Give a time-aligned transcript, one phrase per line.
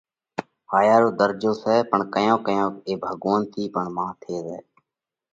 [0.71, 4.59] هايا رو ڌرجو سئہ، پڻ ڪيونڪ ڪيونڪ اي ڀڳوونَ ٿِي مانه پڻ ٿي زائه۔